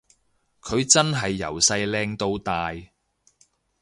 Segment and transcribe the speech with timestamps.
[0.63, 2.73] 佢真係由細靚到大